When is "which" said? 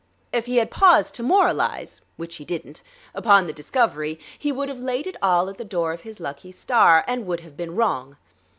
2.17-2.37